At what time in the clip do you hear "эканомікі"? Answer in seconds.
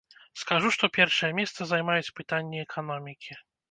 2.67-3.43